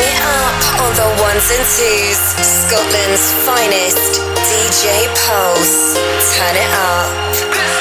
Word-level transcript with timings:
it 0.00 0.18
up 0.22 0.80
on 0.80 0.92
the 0.96 1.08
ones 1.22 1.46
and 1.52 1.64
twos. 1.76 2.20
Scotland's 2.40 3.32
finest 3.44 4.20
DJ 4.48 5.06
Pulse. 5.26 5.94
Turn 6.36 6.56
it 6.56 6.70
up. 6.72 7.79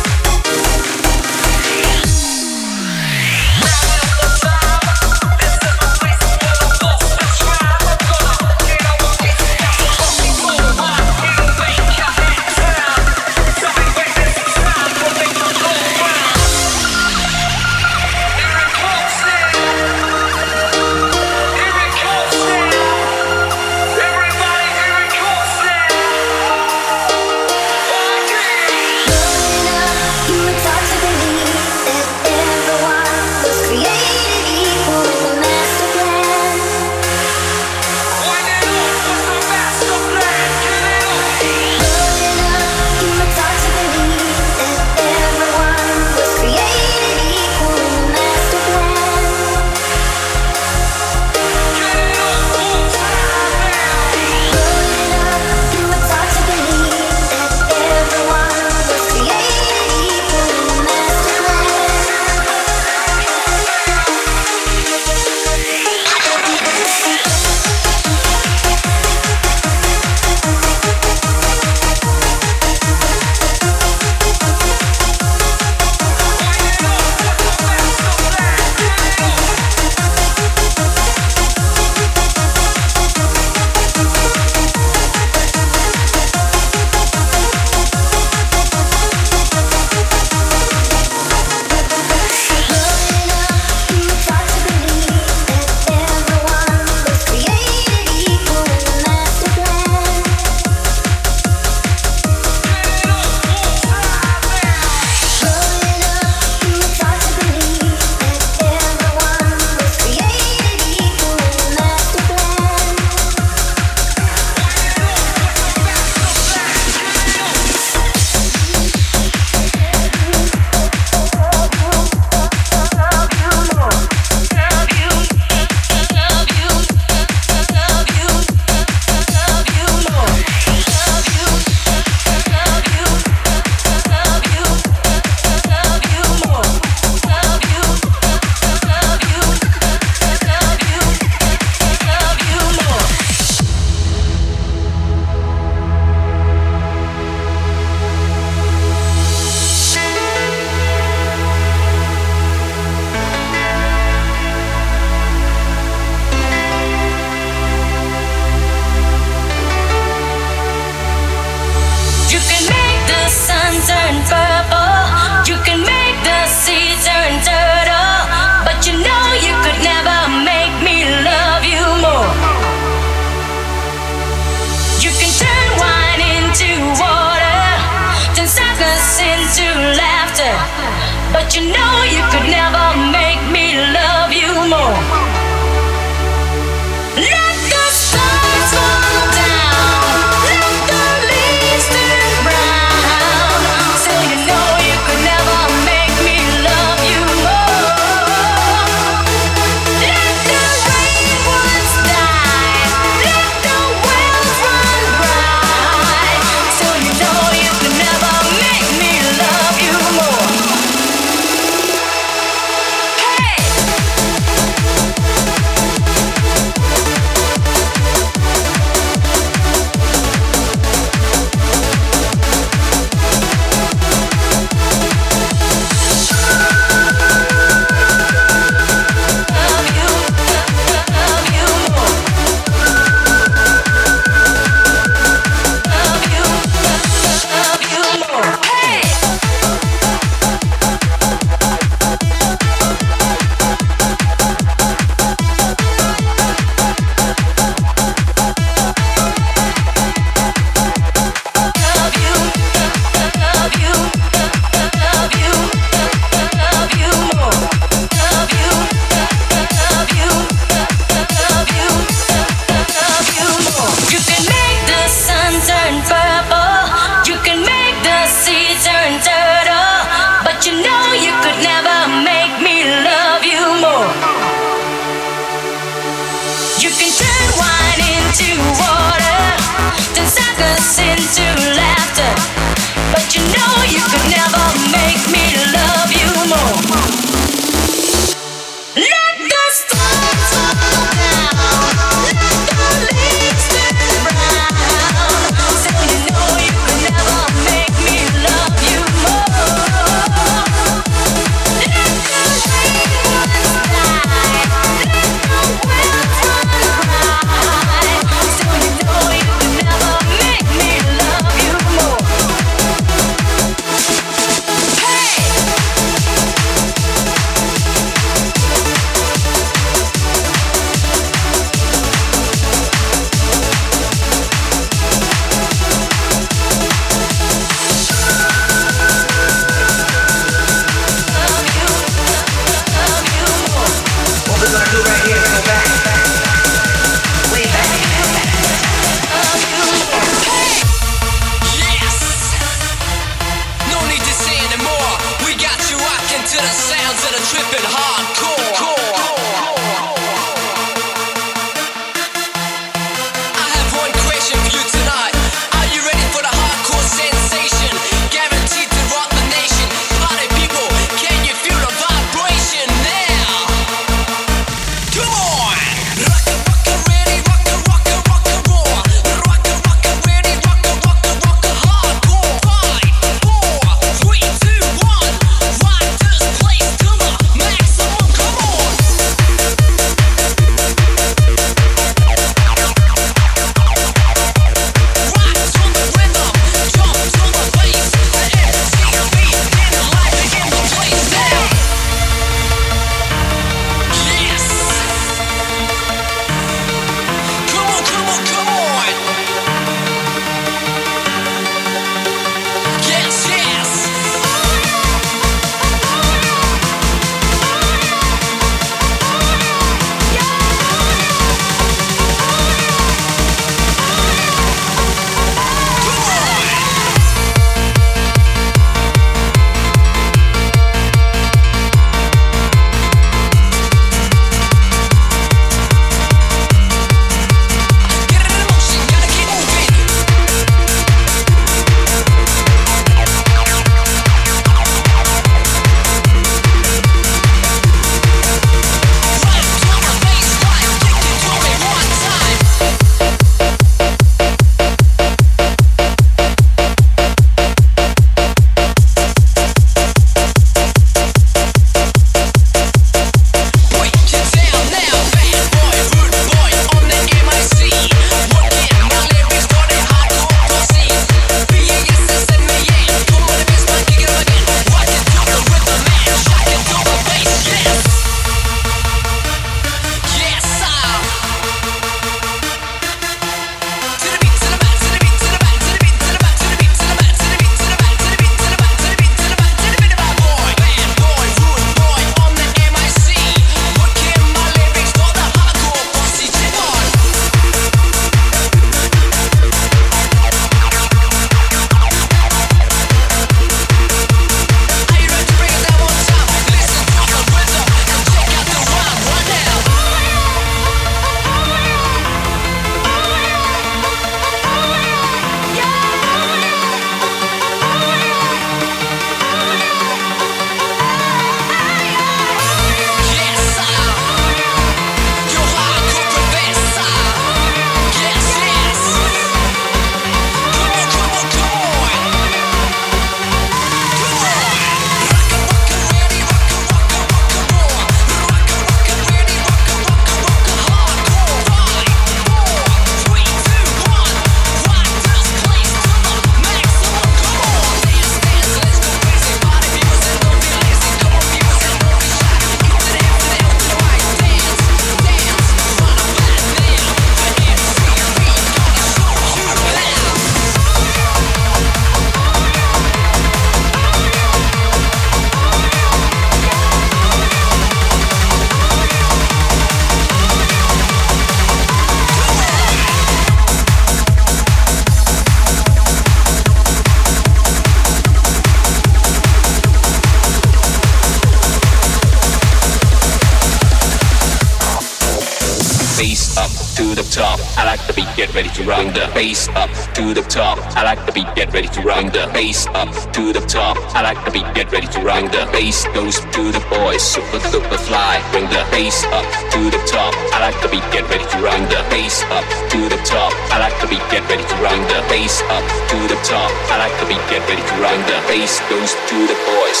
Bass 579.34 579.68
up 579.74 579.90
to 580.14 580.34
the 580.34 580.42
top. 580.48 580.78
I 580.96 581.02
like 581.02 581.24
the 581.26 581.32
beat, 581.32 581.48
get 581.54 581.72
ready 581.72 581.88
to 581.88 582.00
run 582.02 582.26
the 582.26 582.48
bass 582.52 582.86
up 582.94 583.10
to 583.32 583.52
the 583.52 583.60
top. 583.60 583.96
I 584.14 584.22
like 584.22 584.44
the 584.44 584.50
beat, 584.50 584.68
get 584.74 584.92
ready 584.92 585.06
to 585.08 585.20
run 585.20 585.44
the 585.46 585.68
bass 585.72 586.04
goes 586.14 586.40
to 586.40 586.62
the 586.72 586.82
boys, 586.90 587.22
super 587.22 587.60
super 587.72 587.98
fly. 587.98 588.40
Bring 588.52 588.68
the 588.68 588.84
bass 588.90 589.24
up 589.24 589.46
to 589.72 589.80
the 589.90 590.00
top. 590.06 590.34
I 590.52 590.60
like 590.60 590.78
the 590.82 590.88
beat, 590.88 591.04
get 591.12 591.28
ready 591.28 591.44
to 591.44 591.58
run 591.58 591.82
the 591.88 592.00
bass 592.10 592.42
up 592.52 592.64
to 592.92 593.00
the 593.08 593.20
top. 593.24 593.52
I 593.72 593.78
like 593.80 593.96
the 594.00 594.08
beat, 594.08 594.24
get 594.30 594.44
ready 594.48 594.64
to 594.64 594.76
run 594.84 595.00
the 595.08 595.20
bass 595.28 595.62
up 595.72 595.84
to 596.12 596.18
the 596.28 596.38
top. 596.44 596.70
I 596.92 596.96
like 597.02 597.16
the 597.20 597.26
beat, 597.26 597.44
get 597.48 597.62
ready 597.68 597.82
to 597.82 597.94
run 598.00 598.20
the 598.28 598.38
bass 598.48 598.80
goes 598.88 599.12
to 599.12 599.36
the 599.48 599.56
boys, 599.66 600.00